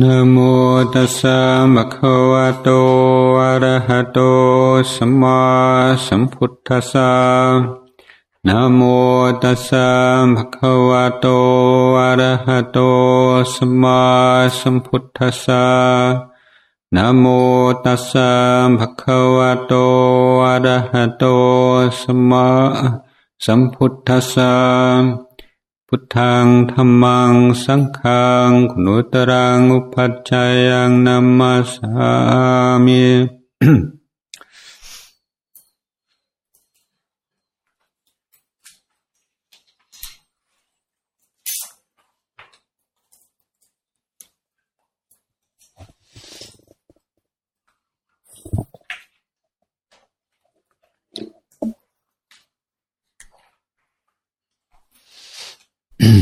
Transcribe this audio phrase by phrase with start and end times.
[0.00, 0.36] นโม
[0.94, 1.38] ตัสสะ
[1.74, 2.68] มะคะวะโต
[3.40, 4.18] อะระหะโต
[4.94, 5.40] สัมมา
[6.06, 7.12] สัมพุทธัสสะ
[8.46, 8.80] นโม
[9.42, 9.88] ตัสสะ
[10.36, 11.26] ภะคะวะโต
[11.98, 12.78] อะระหะโต
[13.54, 14.00] สัมมา
[14.58, 15.64] สัมพุทธัสสะ
[16.94, 17.24] นโม
[17.84, 18.30] ตัสสะ
[18.78, 19.72] ภะคะวะโต
[20.44, 21.24] อะระหะโต
[22.00, 22.46] สัมมา
[23.44, 24.52] สัมพุทธัสสะ
[25.94, 31.90] พุทธังธรรมังสังฆังคุณุตรังอุปัจจายังนัมมาสา
[32.84, 33.04] มิ
[56.02, 56.12] วัน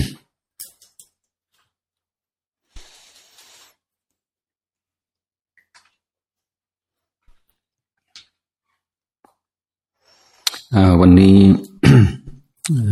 [11.20, 11.38] นี้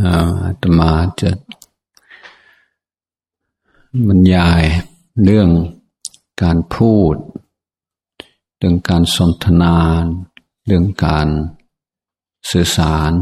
[0.03, 0.15] อา
[0.62, 1.31] ตมาจะ
[4.09, 4.62] บรรยาย
[5.25, 5.49] เรื่อง
[6.43, 7.15] การพูด
[8.59, 9.77] เรื่องการสนทนา
[10.67, 11.29] เรื่องการ
[12.51, 13.12] สื่อสาร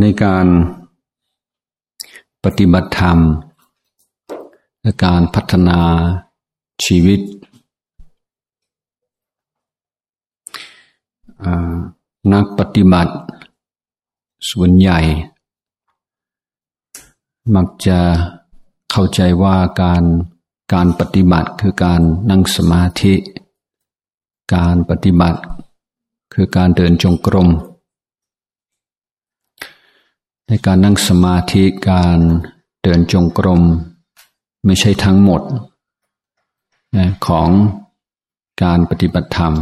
[0.00, 0.46] ในการ
[2.44, 3.18] ปฏิบัติธรรม
[4.82, 5.80] และการพัฒนา
[6.84, 7.20] ชีวิต
[12.32, 13.14] นักปฏิบัติ
[14.50, 15.00] ส่วนใหญ่
[17.54, 18.00] มักจะ
[18.90, 20.04] เข้าใจว่าการ
[20.74, 22.00] การปฏิบัติคือการ
[22.30, 23.14] นั่งสมาธิ
[24.54, 25.40] การปฏิบัติ
[26.34, 27.48] คือการเดินจงกรม
[30.48, 32.18] ในการนั่งสมาธิการ
[32.82, 33.62] เดินจงกรม
[34.64, 35.42] ไม่ใช่ทั้งหมด
[37.26, 37.48] ของ
[38.62, 39.54] การปฏิบัติธรรม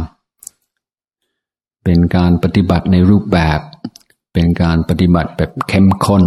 [1.83, 3.59] เป็นการปฏิบัติในรูปแบบ
[4.33, 6.23] เป็นการปฏิบัติแบบเข้มข้น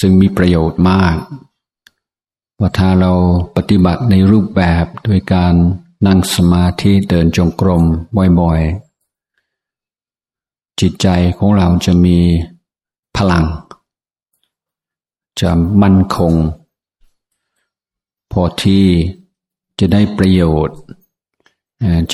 [0.00, 1.16] ซึ่งมีประโยชน์มาก
[2.58, 3.12] ว่าถ้าเรา
[3.56, 5.54] ปฏิบัติในรูปแบบด้วยการ
[6.06, 7.84] นั่งสมาธิเดินจงกรม
[8.40, 8.85] บ่อยๆ
[10.80, 12.18] จิตใจของเราจะมี
[13.16, 13.46] พลัง
[15.40, 15.50] จะ
[15.82, 16.34] มั่นคง
[18.32, 18.84] พอที่
[19.78, 20.78] จะได้ประโยชน์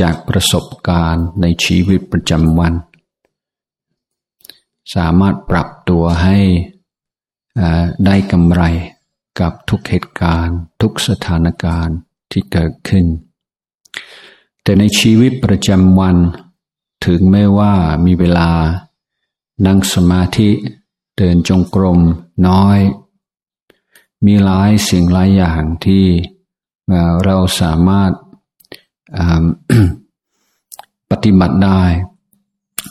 [0.01, 2.75] จากประสบการณ์ในชีวิตประจำวัน
[4.95, 6.39] สามารถปรับตัวให้
[8.07, 8.63] ได้กำไร
[9.41, 11.97] กับทุกเหตุการณ์ ทุกสถานการณ์
[12.31, 13.07] ที่เกิดขึ้น
[14.63, 16.17] แต่ในชีวิตประจำวัน
[17.05, 17.73] ถึงแม้ว่า
[18.05, 18.51] มีเวลา
[19.67, 20.51] นั่งสมาธิ
[21.17, 22.01] เดินจงกรม
[22.49, 22.79] น้อย
[24.27, 26.05] มีหลายสิ่งหลายอย่างที่
[27.25, 28.13] เราสามารถ
[31.11, 31.83] ปฏิบัติได้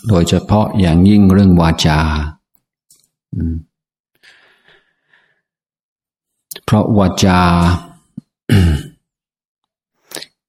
[0.08, 2.00] โดยเฉพาะอย่างยิ่งเรื่องวาจา
[6.64, 7.42] เพราะวาจา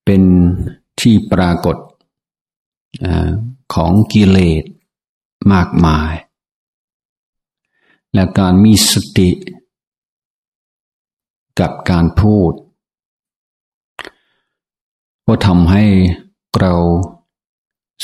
[0.04, 0.22] เป็น
[1.00, 1.76] ที่ปรากฏ
[3.74, 4.64] ของกิเลส
[5.52, 6.12] มากมาย
[8.14, 9.30] และการมีสติ
[11.60, 12.52] กับการพูด
[15.26, 15.84] ก็ทำให้
[16.60, 16.74] เรา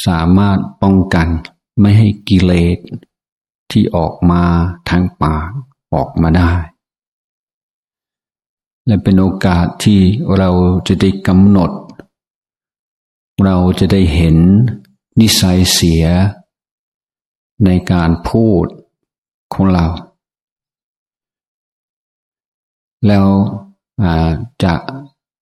[0.06, 1.28] สามารถป้องกัน
[1.80, 2.78] ไม่ให้กิเลส
[3.70, 4.42] ที่ออกมา
[4.88, 5.48] ทางปาก
[5.94, 6.52] ออกมาได้
[8.86, 10.00] และเป็นโอกาสที่
[10.38, 10.50] เรา
[10.88, 11.70] จะได้กำหนด
[13.44, 14.36] เราจะได้เห็น
[15.20, 16.04] นิสัยเสีย
[17.64, 18.66] ในการพูด
[19.52, 19.86] ของเรา
[23.06, 23.26] แล้ว
[24.64, 24.74] จะ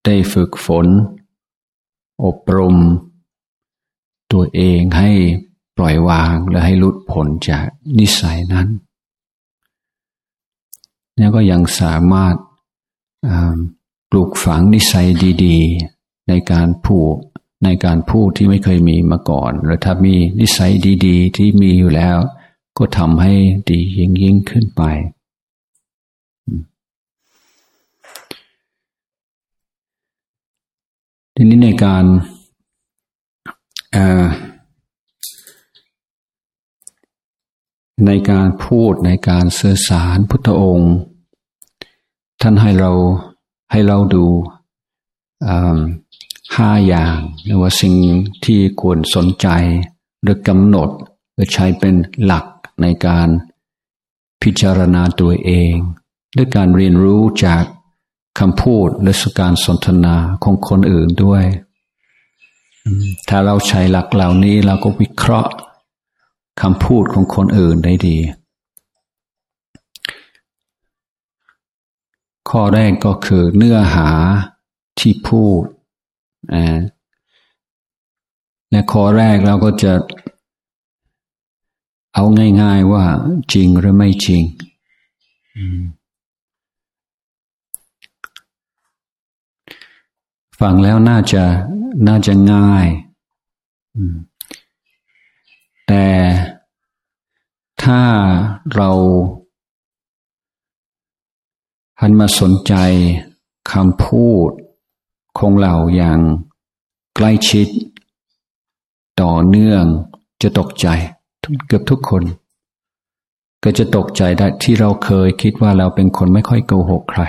[0.04, 0.86] ได้ฝึกฝน
[2.24, 2.76] อบรม
[4.32, 5.10] ตัวเองให้
[5.76, 7.66] ปล่อยวางและให้ลุดผลจาก
[7.98, 8.68] นิสัยนั้น
[11.16, 12.36] แล้วก็ยังสามารถ
[14.10, 15.06] ปลูกฝังนิสัย
[15.44, 15.58] ดี
[15.94, 17.14] ๆ ในการพูด
[17.64, 20.72] ในการพูดที่ไม่เคยมีมาก่อน หรือถ้ามีนิสัย
[21.06, 22.18] ดีๆ ที่มีอยู่แล้ว
[22.78, 23.34] ก็ทำให้
[23.70, 24.82] ดียิ่งยิ่งขึ้นไป
[31.34, 32.04] ทีนี้ในการ
[38.06, 40.94] ในการพูดในการสื่อสารพุทธองค์
[42.40, 42.92] ท่านให้เรา
[43.72, 44.26] ให้เราดู
[46.54, 47.94] ห้าอย่างหรือว่าสิ่ง
[48.44, 49.48] ที่ควรสนใจ
[50.22, 50.90] หรือกำหนด
[51.34, 51.94] หรือใช้เป็น
[52.24, 52.44] หลัก
[52.82, 53.28] ในการ
[54.42, 55.72] พิจารณาตัวเอง
[56.36, 57.62] ด้วยการเรียนรู้จาก
[58.38, 61.44] คำพูดและการสนทนาของคนอื่นด้วย
[63.28, 65.50] ถ้าเราใช้หลักเหล่านี้เราก็วิเคราะห์
[66.62, 68.18] คำพูดของคนอื่นได้ดี
[72.48, 74.10] ข้อแรกก็คือเนื้อหา
[74.98, 75.62] ที่พูด
[78.70, 79.92] และข้อแรกเราก็จะ
[82.14, 82.24] เอา
[82.62, 83.04] ง่ายๆว่า
[83.52, 84.42] จริงหรือไม่จริง
[90.60, 91.44] ฟังแล้วน่าจะ
[92.08, 92.86] น่าจะง่าย
[95.88, 96.06] แต่
[97.82, 98.02] ถ้า
[98.74, 98.90] เรา
[102.00, 102.74] หันมาสนใจ
[103.70, 104.50] คำพูด
[105.38, 106.18] ของเราอย่าง
[107.16, 107.68] ใกล้ชิด
[109.22, 109.84] ต่อเนื่อง
[110.42, 110.86] จะตกใจ
[111.66, 112.22] เกือบทุกคน
[113.64, 117.22] ก็จะตกใจได้ที่เราเคยคิดว่าเราเป็นคนไม่ค่อยโกหกใคร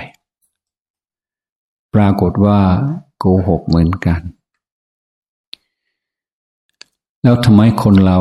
[1.94, 2.60] ปรากฏว่า
[3.20, 4.22] โกหกเหมือนกัน
[7.24, 8.20] แล้วทำไมคนเรา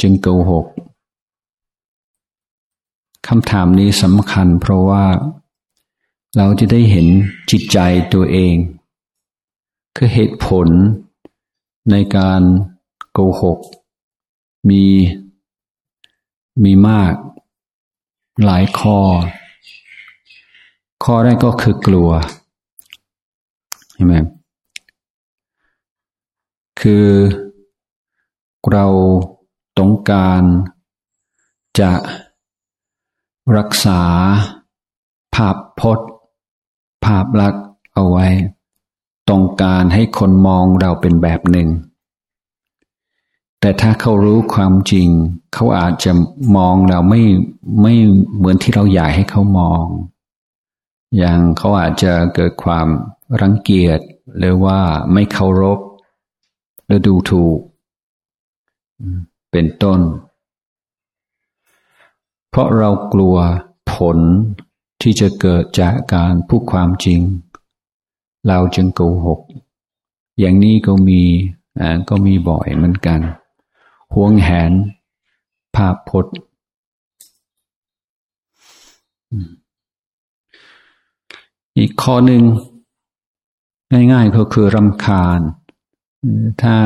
[0.00, 0.66] จึงโกหก
[3.28, 5.04] คำถามนี้สำคัญเพราะว่า
[6.36, 7.06] เราจะได้เห็น
[7.50, 7.78] จิตใจ
[8.14, 8.54] ตัวเอง
[9.96, 10.68] คือเหตุผล
[11.90, 12.42] ในการ
[13.12, 13.58] โกหก
[14.68, 14.84] มี
[16.64, 17.14] มีมาก
[18.44, 18.98] หลายข้อ
[21.04, 22.10] ข้อแรกก็คือกลัว
[23.92, 24.14] ใช่ไหม
[26.80, 27.08] คือ
[28.72, 28.86] เรา
[29.78, 30.42] ต้องการ
[31.80, 31.92] จะ
[33.56, 34.00] รักษา
[35.34, 36.10] ภาพพจน์
[37.04, 37.64] ภาพลักษณ์
[37.94, 38.26] เอาไว้
[39.30, 41.68] ต้องการให้คนมองเราเป็นแบบหนึ่ง
[43.60, 45.08] แต่ถ้าเขารู้ความจริง
[45.54, 46.12] เขาอาจจะ
[46.56, 47.22] มองเราไม่
[47.82, 47.94] ไม่
[48.36, 49.84] เหมือนที่เราอยากให้เขามอง
[51.16, 52.86] อย่างเขาอาจจะเกิดความ
[53.40, 54.00] รังเกียจ
[54.38, 54.80] หรือว่า
[55.12, 55.78] ไม่เคารพ
[56.86, 57.58] หรือดูถูก
[59.50, 60.00] เป็นต้น
[62.50, 63.36] เพราะเรากลัว
[63.92, 64.18] ผล
[65.02, 67.20] ที่จะเกิดจากการพูดความจริง
[68.48, 69.40] เราจึงโกหก
[70.40, 71.20] อย่างนี้ก็มี
[72.08, 73.20] ก็มีบ่อยเหมือนกัน
[74.14, 74.72] หวงแหน
[75.74, 76.34] ภาพพจน์
[81.78, 82.42] อีกข้อหนึ่ง
[84.12, 85.40] ง่ายๆก็คือรำคาญ
[86.62, 86.78] ถ้า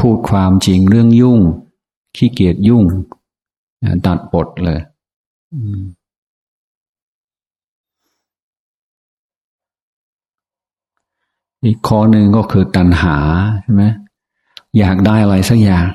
[0.00, 1.40] พูดความจริงเรื่องยุ่ง
[2.16, 2.84] ขี้เกียจยุ่ง
[4.06, 4.80] ตัดบทเลย
[11.64, 13.16] อีกข้อหนึ่งก็คือตัณหา
[13.62, 13.84] ใช่ไหม
[14.78, 15.86] อยากได้อะไรสักอย่าง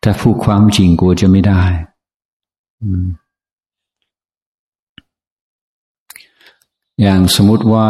[0.00, 1.62] แต่พูดความจริงกลัวจะไม่ได้
[7.00, 7.88] อย่างสมมติว่า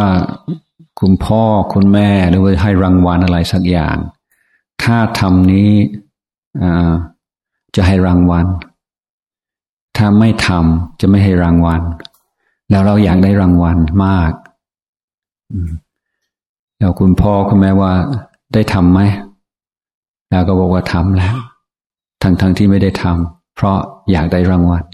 [1.01, 1.43] คุณพ่อ
[1.75, 3.97] คุณแม่หรือว่าให้รางวัลอะไรสักอย่าง
[4.83, 5.71] ถ้าทำนี้
[7.77, 8.47] จะให้รางวัล
[9.97, 11.83] ถ้าไม่ทำจะไม่ให้รางวัล
[12.71, 14.33] แล้วเราอยากได้รางวัลมาก
[16.79, 17.93] แล้วคุณพ่อคุณแม่ว่า
[18.55, 19.01] ได้ทำไหม
[20.31, 21.37] แล้วก็บอกว่าทำแล้ว
[22.23, 23.79] ทั้งทั้งที่ไม่ได้ทำเพราะ
[24.11, 24.85] อยากได้รางวัล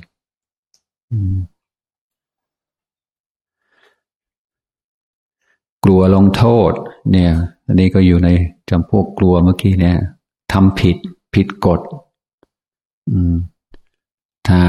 [5.85, 6.73] กลัวลงโทษ
[7.13, 7.31] เนี่ย
[7.67, 8.29] อันนี้ก็อยู่ใน
[8.71, 9.99] จำพวกกลัวเมื่อกี้เนี่ย
[10.53, 10.97] ทำผิด
[11.35, 11.81] ผิดกฎ
[14.49, 14.63] ถ้า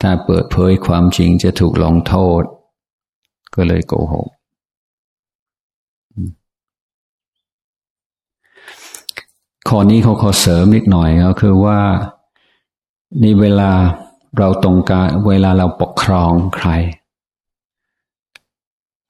[0.00, 2.42] ถ้าเปิดเผยความจริงจะถูกลงโทษ
[3.54, 4.28] ก็เลยโกหก
[9.68, 11.80] ข้อนี้เขาขอเสริมนิดหน่อยก็คือว่า
[13.20, 13.72] ในเวลา
[14.38, 16.68] เราตรงการเวลาเราปกครองใคร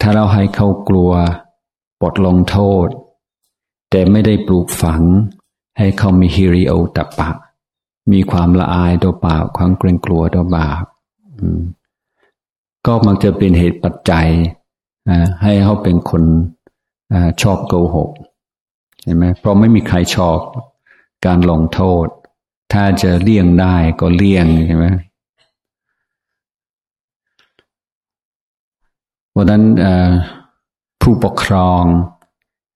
[0.01, 1.11] ถ้าเราให้เขากลัว
[2.03, 2.89] บทลงโทษ
[3.91, 5.03] แต่ไม่ได้ปลูกฝัง
[5.79, 7.31] ให้เขามีฮิริโอตปะ
[8.13, 10.85] มีความละอายตัวบาปความเกรงกลัวตัวบาป
[12.87, 14.29] ก็มักจะเป็นเหตุปัจจัย
[15.43, 16.23] ให้เขาเป็นคน
[17.43, 18.11] ชอบโกหก
[19.05, 20.39] ใช่ไหมเพราะไม่มีใครชอบ
[21.27, 22.07] การลงโทษ
[22.73, 24.87] ถ้าจะเลี่ยงได้ก็เลี่ยงใช่ไหม
[29.37, 29.65] วันนั้น
[31.03, 31.83] ผู้ปกครอง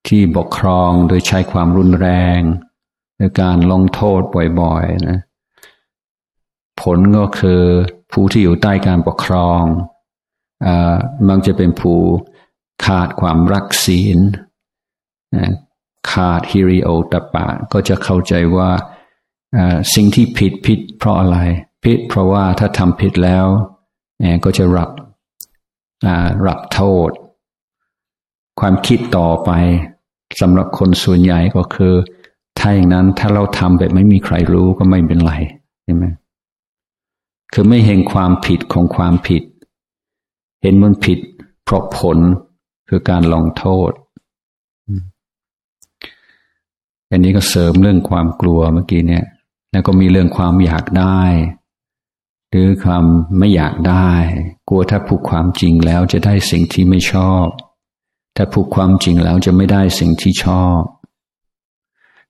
[0.09, 2.09] ที่ปกครองโดยใช้ความรุนแร
[2.39, 2.41] ง
[3.19, 4.21] ในการลงโทษ
[4.61, 5.21] บ่อยๆนะ
[6.83, 7.63] ผลก็คือ
[8.13, 9.63] ผู้ที่อยู่ใต้การปกครอง
[10.67, 10.69] อ
[11.29, 11.99] มันจะเป็นผู้
[12.85, 14.19] ขาดความรักศีล
[16.11, 18.71] ขาดฮิริโอตปะ ก็จะเข้าใจว่า
[19.95, 21.39] สิ่งที่ผิดผิดเพราะอะไร
[21.85, 23.47] ผิดเพราะว่าถ้าทำผิดแล้ว
[24.45, 24.91] ก็จะรับ
[26.47, 27.11] รับโทษ
[28.61, 29.51] ความคิดต่อไป
[30.41, 31.95] สำหรับคนส่วนใหญ่ก็คือ
[32.59, 35.35] ถ้าอย่างนั้นถ้าเราทำแบบไม่มีใครรู้ก็ไม่เป็นไร
[35.85, 36.05] ใช่ไหม
[37.53, 39.43] คือไม่เห็นความผิดของความผิด
[40.63, 41.19] เห็นมันผิด
[41.65, 42.19] เพราะผล
[42.89, 43.91] คือการลงโทษ
[47.11, 49.25] อันนี้ก็เสริมเรื่องความกลัวเมื่อกี้เนี่ย
[49.71, 51.23] แล้วก็มีเรื่องความอยากได้
[52.51, 53.05] หรือความ
[53.39, 54.11] ไม่อยากได้
[54.69, 57.47] กลัวถ้าพูดความจริงแล้วจะได้สิ่งที่ไม่ชอบ
[58.37, 60.81] ถ้าพูดความจริงแล้วจะไม่ได้สิ่งที่ชอบ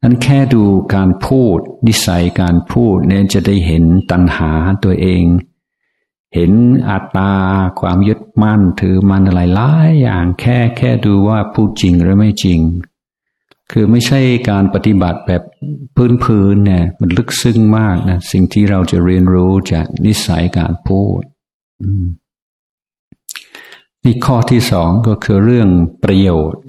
[0.03, 4.53] นั้นแค่ดูการพูด นิสัยการพูดเนี่ยจะได้เห็นตัณหา
[4.85, 5.25] ตัวเอง
[6.35, 6.53] เห็น
[6.89, 7.35] อัตตา
[7.81, 12.61] ความยึดมั่นถือมันอะไรหลายอย่างแค่แค่ดูว่าพูดจริงหรือไม่จริง
[13.73, 14.21] คือไม่ใช่
[14.51, 15.43] การปฏิบัติแบบ
[16.25, 21.23] พื้นๆเนี่ย มันลึกซึ้งมากนะสิ่งที่เราจะเรียนรู้จากนิสัยการพูด
[24.05, 25.69] นี่ข้อที่สองก็คือเรื่อง
[26.05, 26.63] ประโยชน์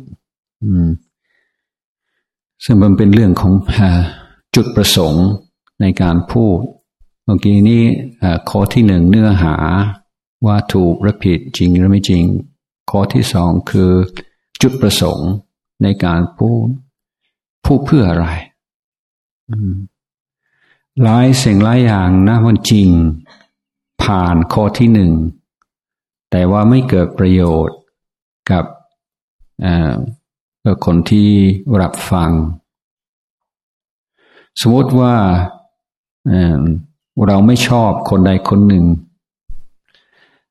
[2.63, 3.53] ซึ่งมันเป็นเรื่องของ
[4.55, 5.25] จุดประสงค์
[5.81, 6.59] ในการพูด
[7.25, 7.83] เมื่อกี้นี้
[8.49, 9.55] ข้อที่หนึ่งเนื้อหา
[10.45, 12.23] ว่าถูกหรือผิดจริงหรือไม่จริง
[12.91, 13.91] ข้อที่สองคือ
[14.61, 15.29] จุดประสงค์
[15.83, 16.67] ในการพูด
[17.65, 18.27] พูดเพื่ออะไร
[21.03, 22.89] หลายสิ่งหลายอย่างนะมันจริง
[24.03, 25.11] ผ่านข้อที่หนึ่ง
[26.31, 27.77] แต่ว่าไม่เกิดประโยชน์
[28.51, 28.65] กับ
[30.85, 31.29] คนที่
[31.81, 32.31] รับฟัง
[34.61, 35.15] สมมติว่า
[37.27, 38.85] เราไม่ชอบคนใดคนหนึ่ง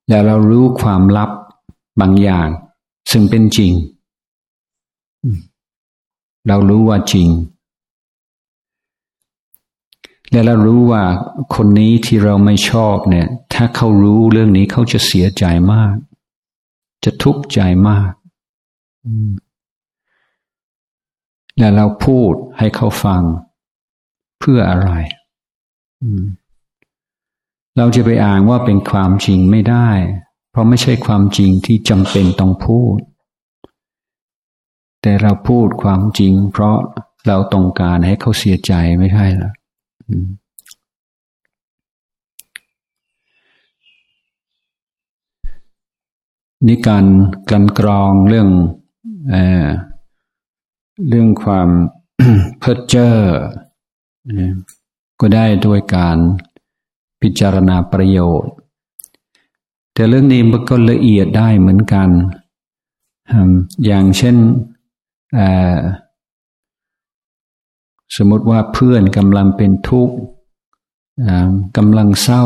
[0.08, 1.30] แล้วเรารู้ความลับ
[2.00, 2.48] บางอย่าง
[3.10, 3.72] ซึ่งเป็นจริง
[6.48, 7.30] เรารู้ว่าจริง
[10.30, 11.02] และเรารู้ว่า
[11.54, 15.94] คนนี้ที่เราไม่ชอบเนี่ย ถ้าเขารู้เรื่องนี้เขาจะเสียใจมาก
[17.04, 18.10] จะทุกข์ใจมาก
[21.58, 23.22] และเราพูดให้เขาฟัง
[24.40, 24.90] เพื่ออะไร
[27.76, 29.90] เราจะไปอ่านว่าเป็นความจริงไม่ได้
[30.50, 32.96] เพราะไม่ใช่ความจริงที่จำเป็นต้องพูด
[35.02, 36.76] แต่เราพูดความจริง เพราะ
[37.26, 39.50] เราต้องการให้เขาเสียใจไม่ใช่หรอ
[46.66, 47.06] นี่การ
[47.50, 48.48] กันกรองเรื่อง
[49.30, 49.36] เอ
[51.08, 51.68] เรื่องความ
[52.58, 53.12] เพ้อเจ้อ
[55.20, 56.18] ก็ได้ด้วยการ
[57.20, 58.52] พิจารณาประโยชน์
[59.92, 62.08] แต่เรื่องนี้มันก็ละเอียดได้เหมือนกัน
[63.84, 64.36] อย่างเช่น
[68.16, 70.16] สมมติว่าเพื่อนกำลังเป็นทุกข์
[71.76, 72.44] กำลังเศร้า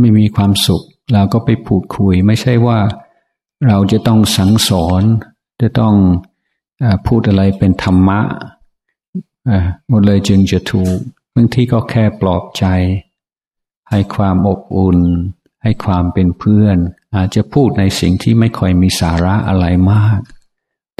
[0.00, 2.78] ไม่มีความสุข เราก็ไปพูดคุย ไม่ใช่ว่า
[3.68, 5.02] เราจะต้องสังสอน
[5.60, 5.94] จะต้อง
[6.82, 8.20] อพูดอะไรเป็นธรรมะ
[9.88, 10.96] หมดเลยจึงจะถูก
[11.34, 12.64] บางทีก็แค่ปลอบใจ
[13.90, 14.98] ให้ความอบอุ่น
[15.62, 16.76] ให้ความเป็นเพื่อน
[17.16, 20.20] อาจจะพูดในสิ่งที่ไม่ค่อยมีสาระอะไรมาก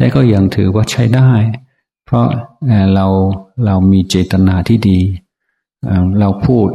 [0.03, 1.31] แต่ก็ยังถือว่าใช้ได้
[2.05, 2.27] เพราะ
[2.95, 3.07] เรา
[3.67, 5.01] เรามีเจตนาที่ดี
[6.21, 6.69] เราพูด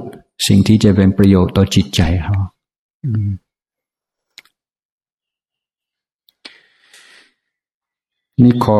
[0.47, 2.37] สิ่งที่จะเป็นประโยชน์ต่อจิตใจเขา
[8.43, 8.77] นี่ข้อ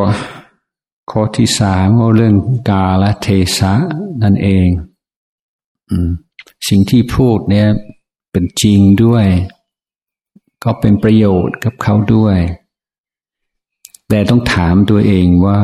[1.12, 2.36] ข้อที่สามก็เรื่อง
[2.70, 3.28] กาและเท
[3.58, 3.74] สะ
[4.24, 4.68] นั่นเอง
[6.68, 7.68] สิ่งที่พูดเนี่ย
[8.32, 9.26] เป็นจริงด้วย
[10.64, 12.40] ก็เป็นประโยชน์กับเขาด้วย
[14.10, 15.60] แต่ต้องถามตัวเองว่า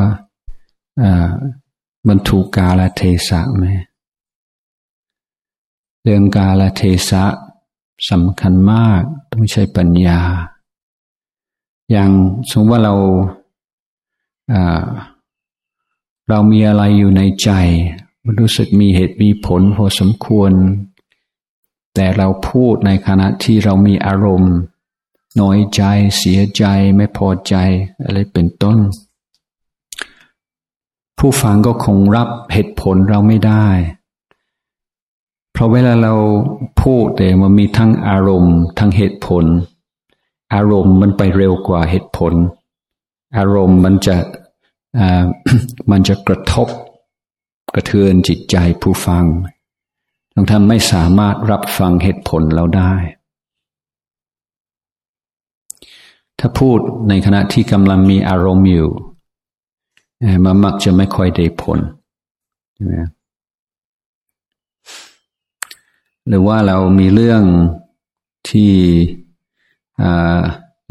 [2.08, 3.66] มันถูกกาลเทศะไหม
[6.04, 7.24] เรื่องกาลเทศะ
[8.10, 10.22] สำคัญมากต้องใช้ปัญญา
[11.92, 12.12] อย่าง
[12.50, 12.96] สมมติว่าเรา
[16.30, 17.50] เรามีอะไรอยู่ในใจ
[18.26, 20.52] มันรู้สึกมีเหตุมีผลพอสมควร
[21.94, 24.56] แต่เราพูดในขณะที่เรามีอารมณ์
[25.40, 25.82] น้อยใจ
[26.18, 26.64] เสียใจ
[26.96, 27.56] ไม่พอใจ
[28.04, 28.78] อะไรเป็นต้น
[31.18, 33.68] ผู้ฟังก็คงรับเหตุผลเราไม่ได้
[35.52, 36.14] เพราะเวลาเรา
[36.82, 39.46] พูดแต่มันมีทั้งอารมณ์ ทั้งเหตุผล
[40.54, 42.34] อารมณ์มันไปเร็วกว่าเหตุผล
[43.38, 44.16] อารมณ์มันจะ
[45.92, 46.68] มันจะกระทบ
[47.76, 49.26] กระเทือนจิตใจผู้ฟัง
[50.34, 52.94] บางท่านไม่สามารถรับฟังเหตุผลเราได้
[56.46, 58.90] ถ้าพูดในขณะที่กำลังมีอารมณ์อยู่
[60.46, 61.80] มันมักจะไม่ค่อยได้ผล
[62.74, 62.94] ใช่ไหม
[66.28, 67.44] หรือว่าเรามีเรื่อง
[68.50, 68.74] ที่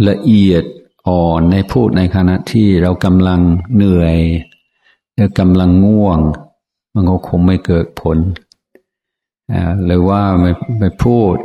[0.09, 0.65] ละเอียด
[1.09, 3.41] อ่อนในพูดในขณะที่เรากำลัง
[3.75, 4.19] เหนื่อย
[5.15, 6.21] หรือกำลังง่วง
[6.95, 8.19] มันก็คงไม่เกิดผล
[9.85, 11.37] หรือว่าไม่ไปพูด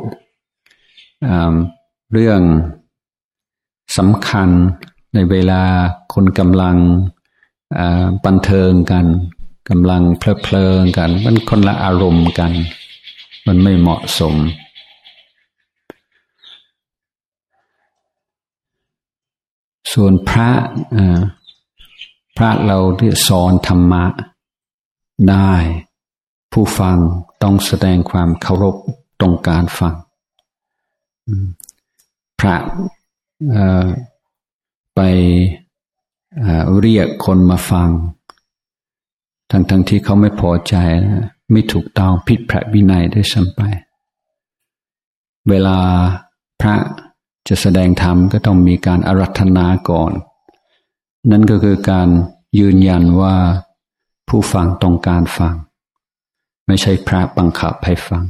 [2.13, 2.41] เรื่อง
[3.97, 4.49] สำคัญ
[5.13, 5.63] ในเวลา
[6.13, 6.77] คนกำลัง
[8.25, 9.05] บันเทิงกัน
[9.69, 12.51] กำลังเพลิดเพลินกัน มันคนละอารมณ์กัน
[13.47, 14.35] มันไม่เหมาะสม
[19.93, 20.51] ส่วนพระ
[22.37, 24.05] พระเราที่สอนธรรมะ
[25.29, 25.53] ได้
[26.51, 26.97] ผู้ฟัง
[27.43, 28.75] ต้องแสดงความเคารพ
[29.19, 29.95] ตรงการฟัง
[32.39, 32.55] พระ
[34.95, 34.99] ไป
[36.79, 37.89] เรียกคนมาฟัง
[39.51, 40.75] ทั้งทั้งที่เขาไม่พอใจ
[41.05, 43.61] นะไม่ถูกต้องผิดพระวินัยได้ซ้ำไป
[45.49, 45.79] เวลา
[46.61, 46.75] พระ
[47.47, 50.11] จะแสดงธรรมก็ต้องมีการอารัธนาก่อน
[51.31, 52.09] นั่นก็คือการ
[52.59, 53.35] ยืนยันว่า
[54.27, 55.55] ผู้ฟังต้องการฟัง
[56.67, 58.23] ไม่ใช่พระบังคับให้ฟัง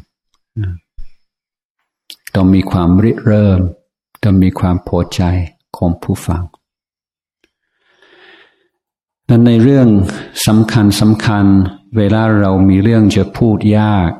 [2.36, 3.60] ต้องมีความริเริ่ม
[4.24, 5.22] ต้องมีความพอใจ
[5.78, 6.44] ของผู้ฟัง
[9.30, 9.88] นั้นในเรื่อง
[10.48, 11.46] สำคัญสำคัญ
[11.98, 14.12] เวลาเรามีเรื่องจะพูดยาก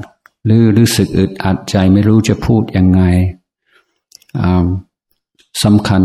[0.46, 3.02] หรือรู้สึกอึดอัดใจไม่รู้จะพูดยังไง
[5.64, 6.04] สำคัญ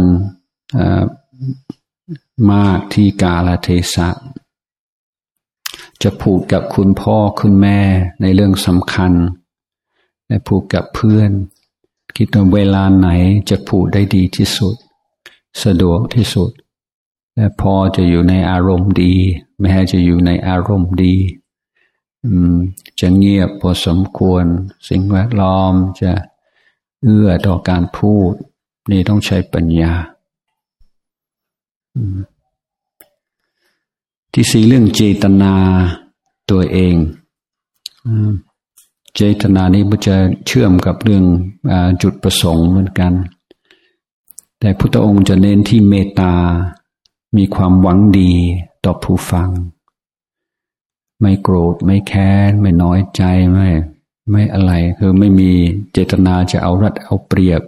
[2.53, 4.09] มากที่กาลเทศะ
[6.03, 7.81] จะพูดกับคุณพ่อคุณแม่
[8.21, 9.13] ในเรื่องสำคัญ
[10.27, 11.31] และพูดกับเพื่อน
[12.17, 13.09] คิดว่าเวลาไหน
[13.51, 14.77] จะพูดได้ดีที่สุด
[15.63, 16.51] สะดวกที่สุด
[17.35, 19.15] และพอจะอยู่ในอารมณ์ดี
[19.61, 21.15] แม้จะอยู่ในอารมณ์ดี
[23.01, 24.45] จะเงียบพอสมควร
[24.89, 26.13] สิ่งแวดล้อมจะ
[27.03, 28.33] เอื้อต่อการพูด
[28.91, 29.93] นี่ต้องใช้ปัญญา
[34.33, 35.55] ที่สี่เรื่องเจตนา
[36.51, 36.95] ตัวเอง
[39.17, 41.25] เจตนานี้มันจะเชื่อมกับเรื่อง
[41.71, 41.73] อ
[42.03, 43.13] จุดประสงค์เหมือนกัน
[44.59, 46.35] แต่พุทธองค์จะเน้นที่เมตตา
[47.37, 48.33] มีความหวังดี
[48.85, 49.49] ต่อผู้ฟัง
[51.21, 53.23] ไม่โกรธไม่แค้น ไม่น้อยใจ
[53.53, 53.69] ไม่
[54.31, 55.51] ไม่อะไรคือไม่มี
[55.93, 57.63] เจตนาจะเอารัดเอาเปรียบ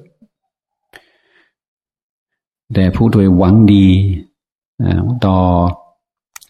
[2.74, 3.88] แต่ผู้โดยหวังดี
[5.24, 5.38] ต่อ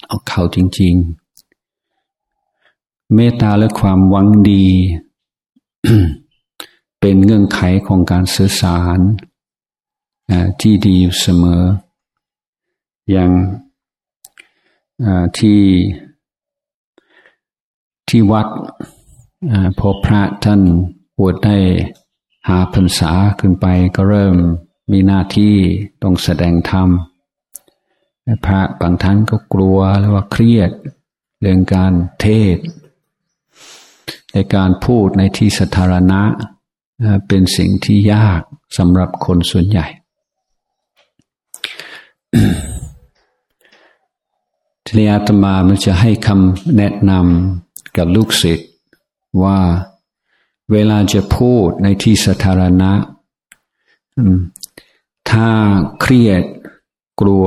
[0.07, 1.24] เอาเขาจริง ๆ
[3.13, 4.67] เมตตาและความหวังดี
[7.01, 8.99] เป็นเงื่อนไขของการสื่อสาร
[10.61, 11.63] ที่ดีอยู่เสมอ
[13.11, 13.31] อย่าง
[15.39, 15.63] ที่
[18.09, 18.49] ที่วัด
[19.79, 20.61] พอพระท่าน
[21.17, 21.59] ปวดได้
[22.49, 24.37] หาพรรษาขึ้นไปก็เริ่ม
[24.93, 25.55] มีหน้าที่
[26.03, 26.89] ต้องแสดงธรรม
[28.45, 30.71] พระบางท่านก็กลัวแล้วว่าเครียด
[31.41, 32.59] เรื่องการเทศ
[34.35, 36.21] ในการพูดในที่สาธารณะ
[37.29, 38.41] เป็นสิ่งที่ยาก
[38.77, 39.87] สำหรับคนส่วนใหญ่
[44.85, 48.69] ทีนี้อาตมามันจะให้คำแนะนำกับลูกศิษย์
[49.43, 49.59] ว่า
[50.73, 52.93] เวลาจะพูดในที่สาธารณะ
[55.31, 55.49] ถ้า
[56.01, 56.43] เครียด
[57.21, 57.47] กลัว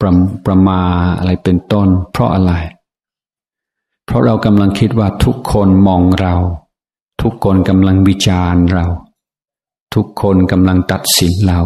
[0.00, 0.10] ประ
[0.46, 0.82] ประมา
[1.18, 2.52] อะไรเป็นต้น เพราะอะไร
[4.14, 6.34] ราะเรากำลังคิดว่าทุกคนมองเรา
[7.22, 8.84] ทุกคนกำลังวิจารณ์เรา
[9.94, 11.60] ทุกคนกำลังตัดสินเรา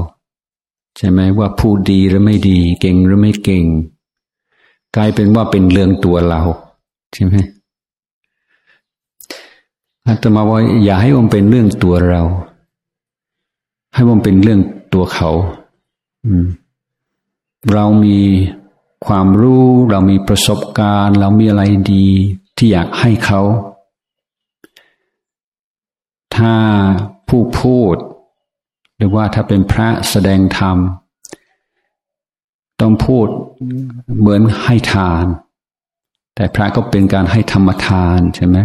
[0.96, 3.64] ใช่ไหมว่าพูดดีหรือไม่ดี เก่งหรือไม่เก่ง
[4.96, 6.42] กลายเป็นว่าเป็นเรื่องตัวเรา
[7.12, 7.34] ใช่ไหม
[10.06, 12.22] อาตมาว่าอย่าให้มันเป็นเรื่องตัวเรา
[13.94, 14.60] ให้มันเป็นเรื่อง
[14.94, 15.30] ตัวเขา
[17.72, 18.18] เรามี
[19.06, 22.06] ความรู้เรามีประสบการณ์ เรามีอะไรดี
[22.56, 23.40] ที่อยากให้เขา
[26.36, 26.54] ถ้า
[27.28, 27.96] ผู้พูด
[28.96, 30.76] หรือว่าถ้าเป็นพระแสดงธรรม
[32.80, 33.26] ต้องพูด
[34.18, 35.24] เหมือนให้ทาน
[36.34, 38.56] แต่พระก็เป็นการให้ธรรมทานใช่ไหม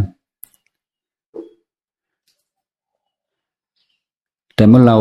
[4.56, 4.98] แต่เมื่อเรา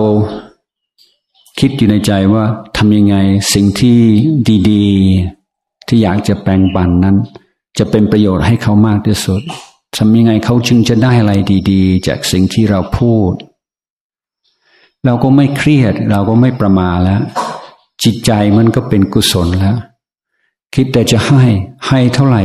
[1.58, 2.44] คิดอยู่ในใจว่า
[2.76, 3.16] ทำยังไง
[3.54, 3.98] สิ่งที่
[4.70, 4.84] ดี
[5.36, 7.16] ๆ ที่อยากจะแปลงบันนั้น
[7.78, 9.40] จะเป็นประโยชน์ให้เขามากที่สุด
[9.96, 11.32] ทำยังไงเขาจึงจะได้อะไร
[11.70, 13.32] ดี ๆ จากสิ่งที่เราพูด
[15.04, 17.20] เราก็ไม่เครียด เราก็ไม่ประมาแล้ว
[18.02, 19.76] จิตใจมันก็เป็นกุศลแล้ว
[20.74, 21.42] คิดแต่จะให้
[21.88, 22.42] ให้เท่าไหร่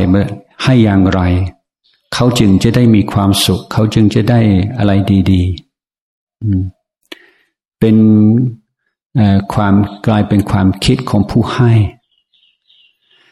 [0.64, 1.22] ให้อย่างไร
[2.14, 4.40] เขาจึงจะได้มีความสุข เขาจึงจะได้
[4.78, 4.92] อะไร
[5.32, 5.42] ดี
[6.22, 7.96] ๆ เป็น
[9.54, 9.74] ความ
[10.08, 11.72] กลายเป็นความคิดของผู้ให้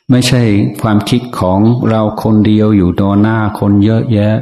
[0.09, 0.41] ไม่ใช่
[0.81, 4.35] ความคิดของเราคนเดียวอยู่ตอหน้าคนเยอะแยะ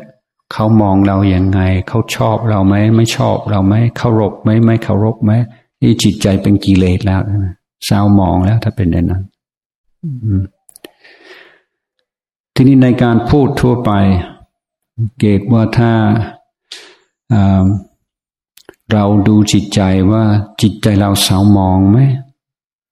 [0.54, 5.32] เขามองเราอย่างไง เขาชอบเราไหมไม่ชอบเราไหมเคารพไหมไม่เคารพไหม
[5.82, 9.24] นี่จิตใจเป็นกิเลสแล้วนะเศร้ามองแล้วถ้าเป็นอย่างนั้น
[12.56, 13.92] ทีนี้ในการพูดทั่วไป
[15.20, 15.92] เกตว่าถ้า
[18.92, 20.24] เราดูจิตใจว่า
[20.62, 21.98] จิตใจเราเศร้ามองไหม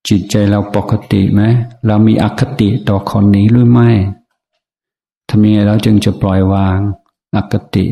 [0.10, 1.42] จิตใจเราปกติไหม
[1.88, 3.90] เรามีอคติต่อคนนี้หรือไม่
[5.30, 6.78] ทำยังไงเราจึงจะปล่อยวาง
[7.36, 7.86] อคติ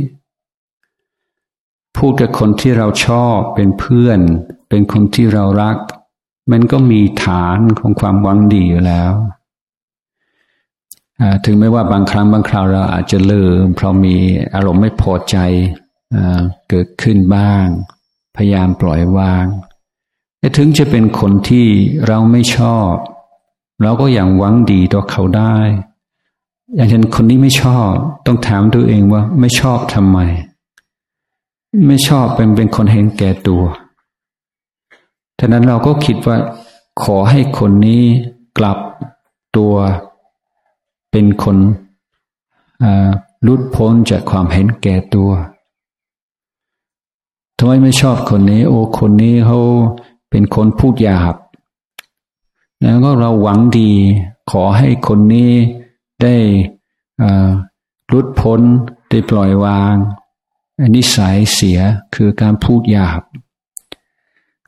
[1.96, 4.20] พูดกับคนที่เราชอบเป็นเพื่อน
[4.70, 5.78] เป็นคนที่เรารัก
[6.52, 9.12] มันก็มีฐานของความหวังดีอยู่แล้ว
[11.46, 14.16] ถึงแม้ว่าบางครั้งบางคราวเราอาจจะลิมเพราะมี
[14.54, 15.38] อารมณ์ไม่พอใจ
[16.70, 17.66] เกิดขึ้นบ้าง
[18.36, 19.46] พยายามปล่อยวาง
[20.40, 21.68] แต่ถึงจะเป็นคนที่
[22.08, 22.94] เราไม่ชอบ
[23.82, 25.58] เราก็อย่างหวังดีต่อเขาได้
[26.76, 27.92] อย่างเช่นคนนี้ไม่ชอบ
[28.26, 30.20] ต้องถามตัวเองว่าไม่ชอบทำไม
[31.88, 33.64] ไม่ชอบเป็นเป็นคนเห็นแก่ตัว
[35.38, 36.38] ท่านั้นเราก็คิดว่า
[37.04, 38.04] ขอให้คนนี้
[38.58, 38.78] กลับ
[39.58, 39.74] ตัว
[41.12, 41.58] เป็นคน
[43.48, 45.30] ลุดพ้นจากความเห็นแก่ตัว
[47.62, 49.60] ทำไมไม่ชอบคนนี้ โอ้คนนี้เขา
[50.30, 51.36] เป็นคนพูดหยาบ
[52.82, 53.92] แล้วก็เราหวังดี
[54.52, 55.52] ขอให้คนนี้
[56.22, 56.36] ได้
[58.12, 58.62] รุดพ้น
[59.10, 59.96] ได้ปล่อยวาง
[60.96, 61.80] นิสัยเสีย
[62.16, 63.22] คือการพูดหยาบ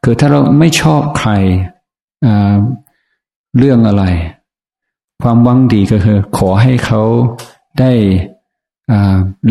[0.04, 1.32] คือถ้าเราไม่ชอบใคร
[3.58, 4.04] เรื่องอะไร
[5.22, 7.04] ความหวังดีก็คือ ขอให้เขา
[7.80, 7.92] ได้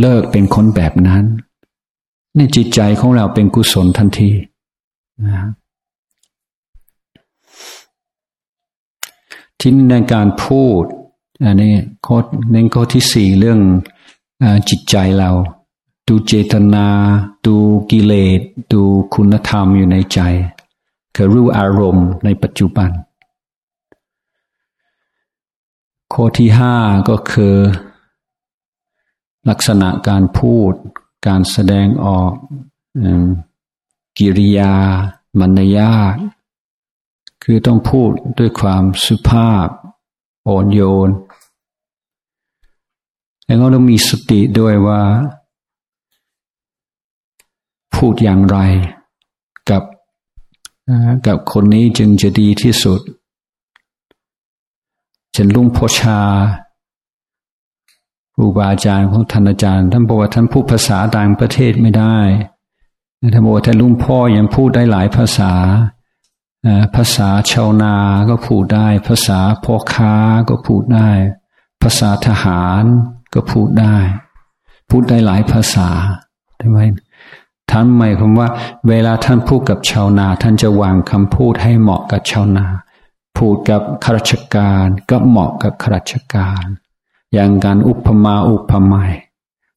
[0.00, 1.24] เลิกเป็นคนแบบนั้น
[2.40, 4.30] นจิตใจของเราเป็นกุศลทันที
[5.26, 5.40] นะ
[9.58, 10.82] ที่ในการพูด
[11.44, 11.74] อันนี้
[12.06, 12.16] ข้อ
[12.50, 13.60] เน้นข้อที่สี่เรื่อง
[14.42, 15.30] อจิตใจเรา
[16.08, 16.86] ดูเจตนา
[17.46, 17.56] ดู
[17.90, 18.40] กิเลส
[18.72, 18.82] ดู
[19.14, 20.20] คุณธรรมอยู่ในใจ
[21.14, 22.90] คือรู้อารมณ์ในปัจจุบัน
[26.12, 26.76] ข้อที่ห้า
[27.08, 27.54] ก็คือ
[29.48, 30.74] ลักษณะการพูด
[31.26, 32.32] การแสดงออก
[34.18, 34.74] กิริยา
[35.38, 36.16] มารยาท
[37.42, 39.66] คือต้องพูดด้วยความสุภาพ
[40.48, 41.10] อ่อนโยน
[43.44, 45.02] แล้วก็ต้องมีสติด้วยว่า
[47.94, 48.58] พูดอย่างไร
[49.70, 49.82] กับ
[51.26, 53.00] กับคนนี้จึงจะดีที่สุด
[55.34, 56.20] ฉันลุงพ่อชา
[58.40, 62.18] รูบาอาจารย์ของท่านอาจารย์ ท่านบอกว่าท่านพูดภาษาต่างประเทศไม่ได้
[63.34, 65.52] ท่านบอกว่าท่านลุงพ่อยังพูดได้หลายภาษา
[66.94, 67.94] ภาษาชาวนา
[68.28, 70.14] ก็พูดได้ ภาษาพ่อค้า
[70.48, 71.10] ก็พูดได้
[71.82, 72.84] ภาษาทหาร
[73.34, 73.96] ก็พูดได้
[74.90, 75.88] พูดได้หลายภาษา
[76.58, 76.78] ใช่ไหม
[77.70, 78.48] ท่านหมายความว่า
[78.88, 82.66] เวลาท่านพูดกับชาวนา ท่านจะวางคำพูดให้เหมาะกับชาวนา
[83.36, 86.64] พูดกับข้าราชการ ก็เหมาะกับข้าราชการ
[87.34, 89.12] อย่างการอุปมาอุปไมย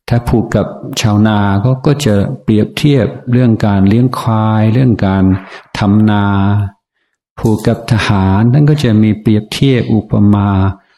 [0.08, 0.66] ถ้าพูดกับ
[1.02, 5.24] ชาวนาก็ก็จะเปรียบเทียบเรื่องการเลี้ยงควาย เรื่องการ
[5.78, 6.26] ทำนา
[7.39, 10.48] พูดกับทหารนั่นก็จะมีเปรียบเทียบอุปมา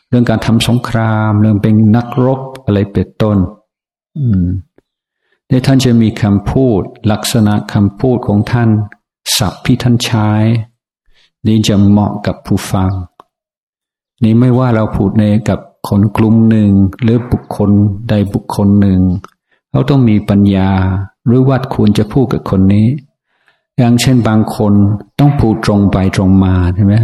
[0.10, 3.38] เรื่องการทำสงคราม เรื่องเป็นนักรบอะไรเป็นต้น
[4.20, 4.46] อืม
[5.48, 8.70] ได้ท่านจะมีคำพูด ลักษณะคำพูดของท่าน
[9.38, 10.30] ศัพท์ที่ท่านใช้
[11.48, 12.92] นี่จะเหมาะกับผู้ฟัง
[14.24, 16.72] นี่ไม่ว่าเราพูดในกับ คนกลุ่มหนึ่ง
[17.02, 17.70] หรือบุคคล
[18.10, 19.00] ใดบุคคลหนึ่ง
[19.72, 20.70] เขาต้องมีปัญญา
[21.26, 22.88] หรือวัดควรจะพูดกับคนนี้
[23.78, 24.74] อย่างเช่นบางคน
[25.20, 26.96] ต้องพูดตรงไปตรงมาใช่ไหม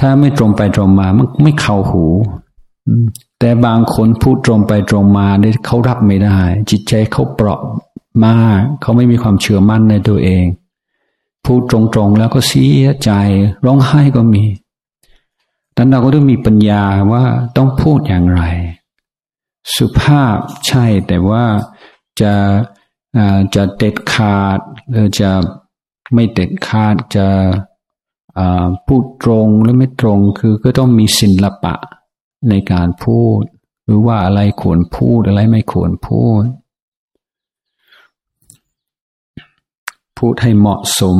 [0.00, 2.04] ถ้าไม่ตรงไปตรงมามันไม่เข้าหู
[3.38, 6.38] แต่บางคนพูดตรงไปตรงมาเนี่ยเขารับไม่ได้
[6.70, 7.60] จิตใจเขาเปราะ
[8.24, 10.44] มาก เขาไม่มีความเชื่อมั่นในตัวเอง
[11.44, 13.10] พูดตรงๆแล้วก็เสียใจ
[13.64, 14.42] ร้องไห้ก็มี
[15.76, 17.24] นั้นเราก็ต้องมีปัญญาว่า
[17.56, 18.42] ต้องพูดอย่างไร
[19.76, 21.44] สุภาพใช่แต่ว่า
[22.20, 22.34] จะ
[23.54, 24.58] จะเด็ดขาด
[24.90, 25.30] หรือจะ
[26.14, 27.26] ไม่เด็ดขาดจะ
[28.86, 31.74] พูดตรงหรือไม่ตรงคือก็ต้องมีศิลปะ
[32.48, 33.42] ในการพูด
[33.84, 36.44] หรือว่าอะไรควรพูดอะไรไม่ควรพูด
[40.18, 41.18] พูดให้เหมาะสม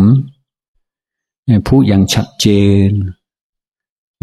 [1.69, 2.49] พูดอย่างชัดเจ
[2.89, 2.91] น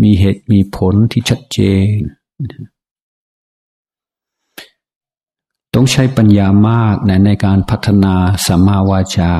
[0.02, 1.60] มีเหตุมีผลที่ชัดเจ
[1.96, 1.98] น
[5.74, 9.34] ต้องใช้ปัญญามากนะในการพัฒนาสัมมาวาจา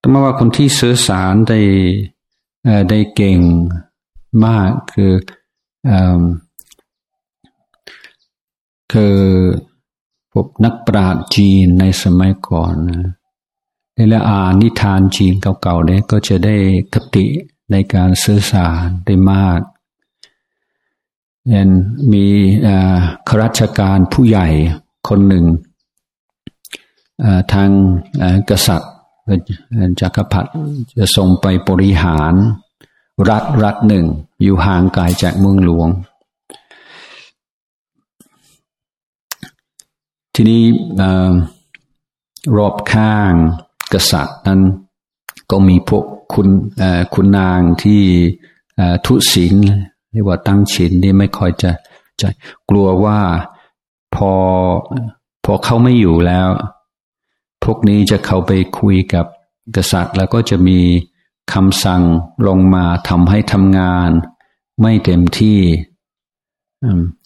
[0.00, 1.60] ต้องมาว่าคนที่สื่อสารได้
[2.90, 3.38] ได้เก่ง
[4.44, 5.12] มากคือ
[8.92, 9.18] คือ
[10.32, 16.56] พวกนักปราชญ์จีนในสมัยก่อนนะแล้วอ่านนิทานจีนเก่าๆเนี่ยก็จะได้
[16.94, 17.26] คติ
[17.70, 19.60] ในการสื่อสารได้มาก
[21.54, 21.68] ยัง
[22.12, 22.26] มี
[23.28, 24.48] ข้าราชการผู้ใหญ่
[25.08, 25.44] คนหนึ่ง
[27.52, 27.70] ทาง
[28.50, 28.92] กษัตริย์
[30.00, 30.50] จักรพรรดิ
[30.98, 32.34] จะส่งไปบริหาร
[33.28, 34.06] รัฐรัฐหนึ่ง
[34.42, 35.88] อยู่ห่างไกลจากเมืองหลวง
[40.34, 40.62] ทีนี้
[42.56, 43.32] รอบข้าง
[43.92, 44.60] กษัตริย์นั้น
[45.50, 46.48] ก็มีพวกคุณ
[47.14, 48.02] คุณนางที่
[49.06, 49.54] ทุศีล
[50.12, 51.70] เรียกว่าตั้งศีลนี่ไม่ค่อยจะ
[52.20, 52.28] จะ
[52.68, 53.20] กลัวว่า
[54.14, 54.32] พอ
[55.44, 56.48] พอเขาไม่อยู่แล้ว
[57.64, 59.26] พวกนี้จะเข้าไปคุยกับ
[59.76, 60.80] กษัตริย์ แล้วก็จะมี
[61.52, 62.02] คำสั่ง
[62.48, 64.10] ลงมาทำให้ทำงาน
[64.80, 65.60] ไม่เต็มที่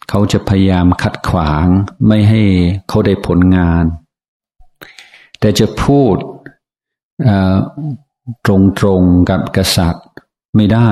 [0.08, 1.66] เขาจะพยายามขัดขวาง
[2.06, 2.42] ไม่ให้
[2.88, 3.84] เขาได้ผลงาน
[5.38, 6.16] แต่จะพูด
[8.44, 10.06] ตรงตรงกับกษัตริย์
[10.56, 10.90] ไม่ได้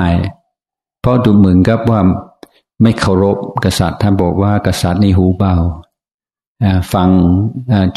[1.01, 2.01] เพราะดูเหมือนกับว่า
[2.83, 5.55] ไม่เคารพกษัตริย์ท่านบอกว่ากษัตริย์นี่หูเบา
[6.93, 7.11] ฟัง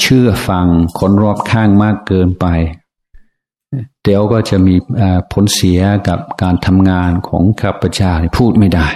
[0.01, 0.67] เชื่อฟัง
[0.99, 2.45] คนรอบข้างมากเกินไป
[4.03, 4.75] เดี๋ยวก็จะมี
[5.31, 8.87] ผลเสียกับการทำงานของข้าพเจ้าพูดไม่ได้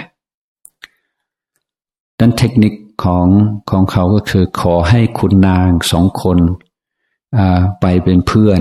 [2.18, 3.26] ดันเทคนิคของ
[3.70, 6.38] ของเขาก็คือขอให้คุณนางสองคน
[7.80, 8.60] ไปเป็นเพื่อน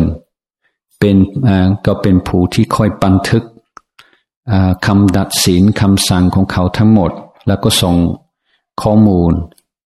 [0.99, 1.17] เป็น
[1.86, 3.43] ก็เป็นผู้ที่คอยบันทึก
[4.86, 7.12] คำดัดสินคำสั่งของเขาทั้งหมด
[7.47, 7.95] แล้วก็ส่ง
[8.81, 9.34] ข้อมูล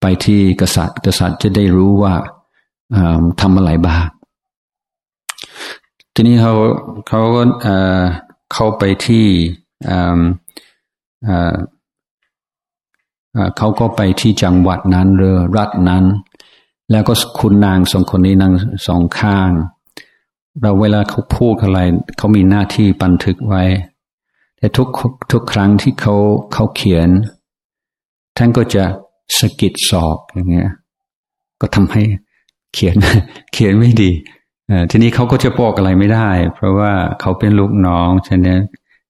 [0.02, 2.14] ไปที่กษัตริย์ กษัตริย์จะได้รู้ว่า
[3.42, 4.04] ทำอะไรบ้าง
[6.14, 6.54] ทีนี้เขา
[7.08, 7.44] เขาก็
[8.54, 9.26] เข้าไปที่
[13.58, 16.04] เขาก็ไปที่จังหวัดนั้นหรือรัฐนั้น
[16.92, 18.54] แล้วก็คุณนางสองคนนี้นั่ง
[18.88, 19.52] สองข้าง
[20.62, 21.80] เราเวลาเขาพูดอะไร
[22.18, 23.64] เขามีหน้าที่บันทึกไว้
[24.58, 24.88] แต่ทุก
[25.32, 26.16] ทุกครั้งที่เขา
[26.54, 27.10] เขาเขียน
[28.38, 28.84] ท่านก็จะ
[29.38, 30.70] สกิดสอบอย่างเงี้ย
[31.62, 32.04] ก็ทำให้
[32.74, 32.96] เขียน
[33.54, 34.12] เขียนไม่ดี
[34.90, 36.92] ทีนี้เขาก็จะบอกอะไรไม่ได้ เพราะว่า
[37.22, 38.62] เขาเป็นลูกน้องฉะนั้น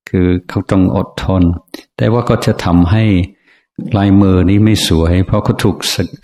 [0.10, 1.44] คือเขาต้องอดทน
[1.98, 3.04] แต่ว่าก็จะทำให้
[3.98, 5.78] ลายมือนี้ไม่สวย เพราะเขาถูก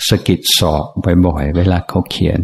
[0.09, 0.83] สกิดสอบ
[1.25, 2.39] บ่อยๆ เวลาเขาเขียน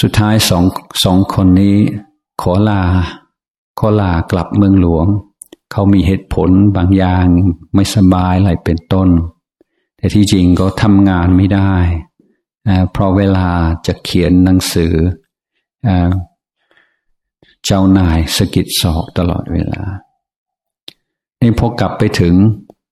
[0.00, 0.64] สุดท้ายสอง
[1.04, 1.76] สองคนนี้
[2.42, 2.82] ขอลา
[3.78, 5.06] ขอลากลับเมืองหลวง
[5.72, 7.26] เขามีเหตุผลบางอย่าง
[7.74, 9.08] ไม่สบายอะไรเป็นต้น
[9.96, 11.74] แต่ที่จริงก็ทำงานไม่ได้
[12.90, 13.48] เพราะเวลา
[13.86, 14.94] จะเขียนหนังสือ
[17.64, 19.82] เจ้านายสกิดสอกตลอดเวลา
[21.40, 22.34] นี่พอกลับไปถึง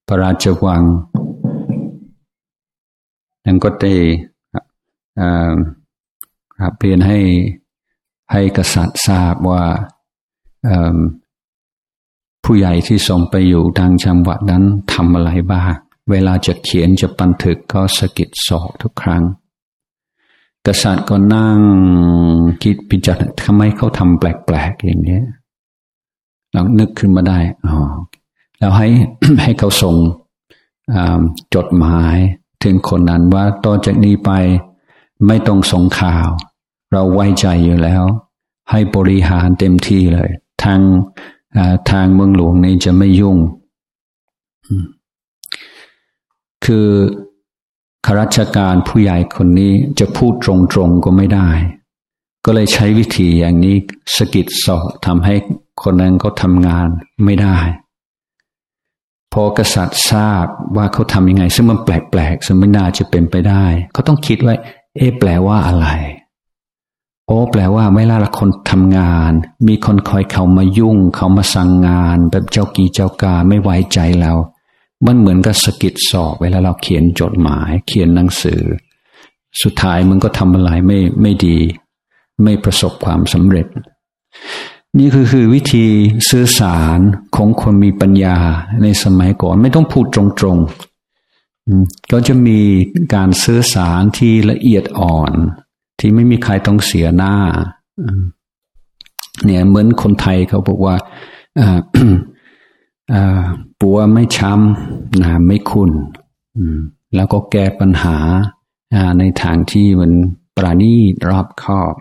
[0.09, 0.83] พระราชวัง
[3.44, 3.94] นั่นก็ได้
[6.60, 7.18] ครับเรียนให้
[8.32, 9.64] ให้กษัตริย์ทราบว่า
[12.44, 15.70] ผู้ใหญ่ที่ส่งไปอยู่ดังจังหวัดนั้นทำอะไรบ้าง
[16.10, 19.22] เวลาจะเขียนจะบันทึกก็สะกิดสอกทุกครั้ง
[20.66, 21.58] กษัตริย์ก็นั่ง
[22.62, 25.20] คิดพิจารณาทำไมเขาทำแปลกๆอย่างนี้
[26.52, 27.74] เรานึกขึ้นมาได้อ๋อ
[28.58, 28.88] แล้วให้
[29.42, 29.96] ให้เขาส่ง
[31.54, 32.16] จดหมาย
[32.62, 34.30] ถึงคนนั้นว่าต่อจากนี้ไป
[35.26, 36.28] ไม่ต้องส่งข่าว
[36.92, 38.04] เราไว้ใจอยู่แล้ว
[38.70, 40.30] ให้บริหารเต็มที่เลย
[40.62, 40.80] ทาง
[41.90, 43.37] ทางเมืองหลวงนี้จะไม่ยุ่ง
[46.64, 46.88] คือ
[48.06, 50.46] ข้าราชการผู้ใหญ่คนนี้จะพูดต
[50.78, 51.48] รงๆก็ไม่ได้
[52.44, 53.76] ก็เลยใช้วิธีอย่างนี้
[54.16, 55.34] สกิดสอบทำให้
[55.82, 56.88] คนนั้นเขาทำงาน
[57.24, 57.56] ไม่ได้
[59.32, 64.54] พอกษัตริย์ทราบว่าเขาทำยังไง ซึ่งมันแปลกๆซึ่งไม่น่าจะเป็นไปได้ เขาต้องคิดไว้
[64.96, 65.87] เอแปลว่าอะไร
[67.26, 69.33] โอ้แปลว่าเวลาละคนทำงาน
[69.66, 74.33] มีคนคอยเขามายุ่ง เขามาสั่งงาน แบบเจ้ากีเจ้ากาไม่ไว้ใจเรา
[75.07, 78.62] มันเหมือนกับสกิดสอบ เวลาเราเขียนจดหมาย เขียนหนังสือ
[79.62, 81.59] สุดท้ายมันก็ทำอะไรไม่ไม่ดี
[82.42, 83.66] ไม่ประสบความสำเร็จ
[84.98, 85.87] นี่คือคือวิธี
[86.30, 86.98] สื่อสาร
[87.37, 88.37] ของคนมีปัญญา
[88.83, 90.93] ในสมัยก่อน ไม่ต้องพูดตรงๆ
[92.12, 92.61] ก็จะมี
[93.14, 95.33] การสื่อสารที่ละเอียดอ่อน
[95.98, 97.37] ที่ไม่มีใครต้องเสียหน้า
[99.44, 100.96] เนี่ยเหมือนคนไทยเขาบอกว่า
[103.81, 105.90] ปัวไม่ช้ำน้ำไม่ขุน
[107.14, 108.16] แล้วก็แก้ปัญหา
[109.18, 110.12] ในทางที่มัน
[110.57, 110.94] ปราณี
[111.29, 111.94] รอบคอบ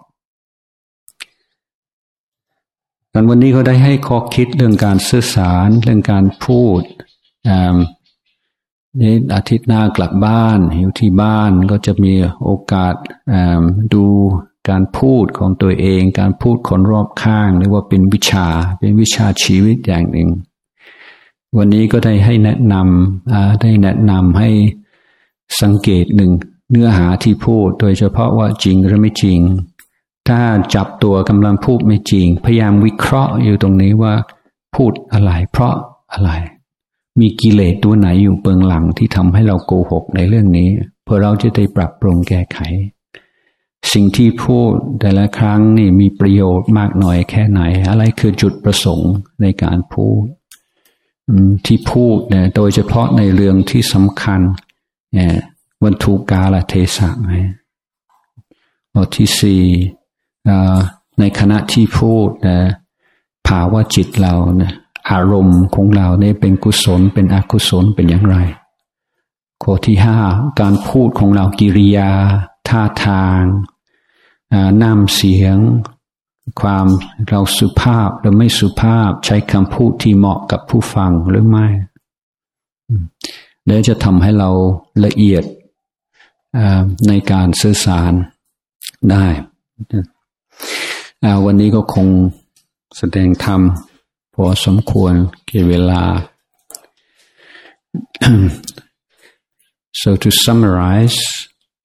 [3.14, 6.82] กันวันนี้เขาได้ให้ข้อคิดเรื่องการสื่อสาร เรื่องการพูด
[9.02, 12.96] นี่อาทิตย์หน้ากลับบ้านอยู่ที่บ้านก็จะมีโอกาส
[13.94, 14.06] ดู
[14.70, 18.48] การพูดของตัวเอง การพูดคนรอบข้างเรียกว่าเป็นวิชา
[18.80, 20.30] เป็นวิชาชีวิตอย่างหนึ่ง
[21.58, 24.50] วันนี้ก็ได้ให้แนะนำได้แนะนำให้
[25.62, 26.32] สังเกตหนึ่ง
[26.72, 29.40] เนื้อหาที่พูด โดยเฉพาะว่าจริงหรือไม่จริง
[30.28, 30.42] ถ้า
[30.76, 34.14] จับตัวกำลังพูดไม่จริง พยายามวิเคราะห์อยู่ตรงนี้ว่า
[34.76, 35.74] พูดอะไรเพราะ
[36.14, 36.32] อะไร
[37.20, 40.70] มีกิเลสตัวไหนอยู่เบื้องหลังที่ทำให้เราโกหกในเรื่องนี้
[41.04, 42.60] เพื่อเราจะได้ปรับปรุงแก้ไข
[43.94, 50.24] สิ่งที่พูดแต่ละครั้งนี่มีประโยชน์มากน้อยแค่ไหน อะไรคือจุดประสงค์ในการพูด
[51.66, 54.42] ที่พูดเนี่ยโดยเฉพาะในเรื่องที่สำคัญ
[55.14, 55.34] เนี่ย
[55.84, 57.32] วันทุกาลเทศะไหม
[58.94, 59.64] บทที่สี่
[61.20, 62.60] ในขณะที่พูดนะ
[63.48, 64.72] ภาวะจิตเรานะ
[65.12, 68.36] อารมณ์ของเราเนี่ยเป็นกุศลเป็นอกุศลเป็นอย่างไร
[69.64, 70.20] ข้อที่ห้า
[70.60, 72.12] การพูดของเรากิริยา
[72.68, 73.42] ท่าทาง
[74.82, 75.58] น้ำเสียง
[76.62, 76.86] ความ
[77.30, 81.68] เราสุภาพหรือไม่สุภาพใช้คำพูดที่เหมาะกับผู้ฟังหรือไม่
[83.66, 84.50] เดี๋ยวจะทำให้เรา
[85.06, 85.44] ละเอียด
[87.08, 88.14] ในการสื่อสาร
[89.12, 89.26] ได้
[91.46, 92.08] วันนี้ก็คง
[92.98, 93.62] แสดงธรรม
[94.35, 95.15] พอสมควร
[95.47, 96.03] เกี่เวลา
[100.01, 101.19] so to summarize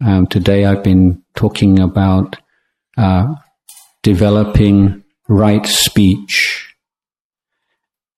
[0.08, 1.06] um, today I've been
[1.42, 2.28] talking about
[2.98, 3.26] uh,
[4.02, 6.34] developing right speech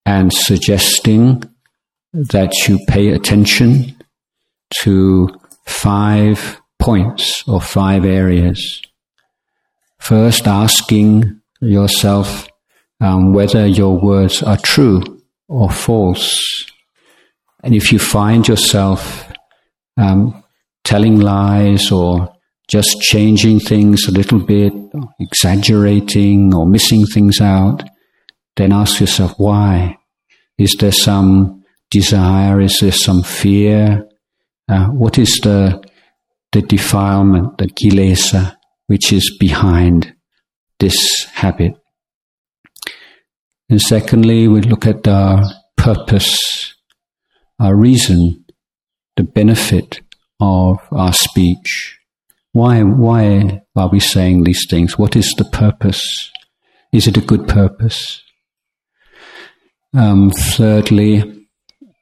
[0.05, 1.43] and suggesting
[2.13, 3.95] that you pay attention
[4.81, 5.27] to
[5.65, 8.81] five points or five areas.
[9.99, 12.47] First, asking yourself
[13.00, 15.02] um, whether your words are true
[15.48, 16.40] or false.
[17.62, 19.30] And if you find yourself
[19.96, 20.42] um,
[20.84, 22.32] telling lies or
[22.68, 24.72] just changing things a little bit,
[25.18, 27.82] exaggerating or missing things out,
[28.56, 29.96] then ask yourself why.
[30.58, 32.60] Is there some desire?
[32.60, 34.06] Is there some fear?
[34.68, 35.82] Uh, what is the
[36.52, 40.14] the defilement, the kilesa, which is behind
[40.78, 41.79] this habit?
[43.70, 45.44] And secondly, we look at our
[45.76, 46.74] purpose,
[47.60, 48.44] our reason,
[49.16, 50.00] the benefit
[50.40, 51.98] of our speech.
[52.50, 54.98] Why, why are we saying these things?
[54.98, 56.04] What is the purpose?
[56.92, 58.20] Is it a good purpose?
[59.94, 61.46] Um, thirdly,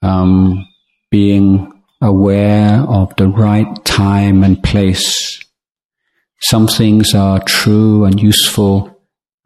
[0.00, 0.66] um,
[1.10, 5.38] being aware of the right time and place.
[6.40, 8.97] Some things are true and useful,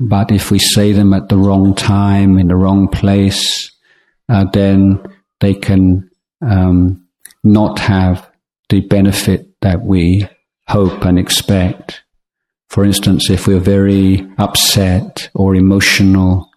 [0.08, 3.70] but if we say them at the wrong time, in the wrong place,
[4.28, 5.00] uh, then
[5.40, 6.10] they can
[6.40, 7.06] um,
[7.44, 8.28] not have
[8.68, 10.26] the benefit that we
[10.66, 12.02] hope and expect.
[12.68, 16.50] For instance, if we're very upset or emotional,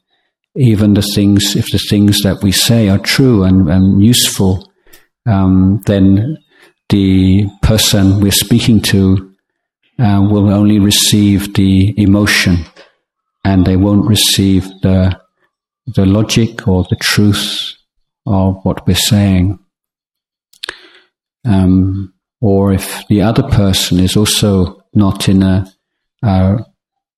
[0.55, 4.71] even the things, if the things that we say are true and, and useful,
[5.27, 6.38] um, then
[6.89, 9.34] the person we're speaking to
[9.99, 12.65] uh, will only receive the emotion
[13.45, 15.17] and they won't receive the,
[15.86, 17.73] the logic or the truth
[18.25, 19.60] of what we're saying.
[21.45, 25.65] Um, or if the other person is also not in a,
[26.23, 26.58] a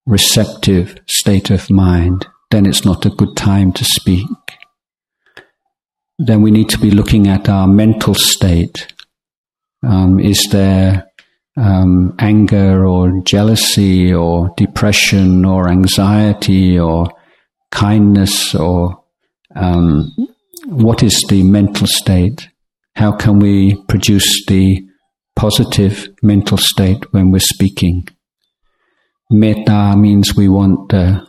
[0.05, 4.27] receptive state of mind, then it's not a good time to speak
[6.19, 8.93] then we need to be looking at our mental state.
[9.83, 11.06] Um, is there
[11.57, 17.07] um, anger or jealousy or depression or anxiety or
[17.71, 19.03] kindness or
[19.55, 20.11] um,
[20.67, 22.49] what is the mental state?
[22.95, 24.83] How can we produce the
[25.35, 28.07] positive mental state when we're speaking?
[29.29, 31.21] Metta means we want, uh,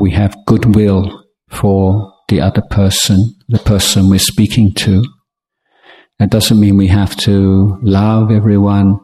[0.00, 5.02] we have goodwill for the other person, the person we're speaking to.
[6.18, 9.00] That doesn't mean we have to love everyone,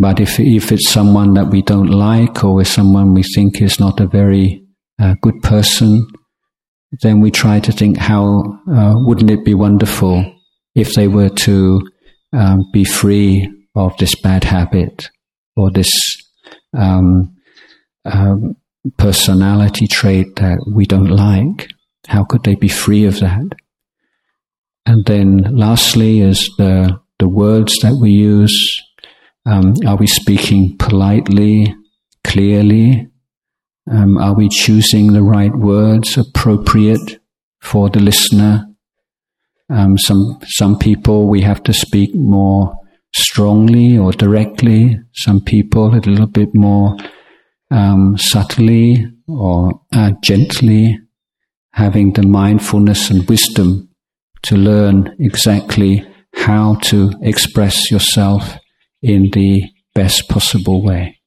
[0.00, 3.78] but if, if it's someone that we don't like or is someone we think is
[3.78, 4.64] not a very
[4.98, 6.08] uh, good person,
[7.02, 10.24] then we try to think how uh, wouldn't it be wonderful
[10.74, 11.86] if they were to
[12.32, 15.10] um, be free of this bad habit
[15.54, 15.90] or this
[16.74, 17.36] um,
[18.06, 18.56] um,
[18.96, 21.68] personality trait that we don't like?
[22.06, 23.54] How could they be free of that?
[24.86, 28.82] And then lastly is the, the words that we use.
[29.46, 31.74] Um, are we speaking politely,
[32.24, 33.08] clearly?
[33.90, 37.20] Um, are we choosing the right words appropriate
[37.60, 38.66] for the listener?
[39.70, 42.76] Um, some some people we have to speak more
[43.14, 44.98] strongly or directly.
[45.14, 46.96] Some people a little bit more
[47.70, 50.98] um, subtly or uh, gently,
[51.72, 53.88] having the mindfulness and wisdom
[54.42, 58.58] to learn exactly how to express yourself
[59.02, 61.20] in the best possible way.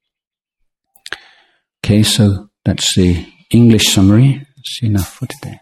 [1.83, 4.45] Okay, so that's the English summary.
[4.55, 5.59] That's enough for today.